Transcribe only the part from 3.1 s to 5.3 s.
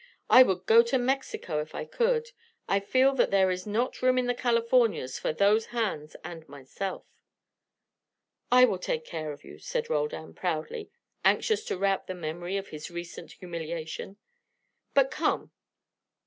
that there is not room in the Californias